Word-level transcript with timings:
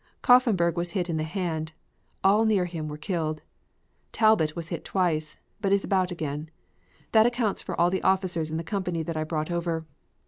Coffenburg 0.23 0.77
was 0.77 0.93
hit 0.97 1.11
in 1.11 1.17
the 1.17 1.23
hand, 1.23 1.73
all 2.23 2.43
near 2.43 2.65
him 2.65 2.87
were 2.87 2.97
killed. 2.97 3.43
Talbot 4.11 4.55
was 4.55 4.69
hit 4.69 4.83
twice, 4.83 5.37
but 5.61 5.71
is 5.71 5.83
about 5.83 6.09
again. 6.09 6.49
That 7.11 7.27
accounts 7.27 7.61
for 7.61 7.79
all 7.79 7.91
the 7.91 8.01
officers 8.01 8.49
in 8.49 8.57
the 8.57 8.63
company 8.63 9.03
that 9.03 9.15
I 9.15 9.23
brought 9.23 9.51
over. 9.51 9.85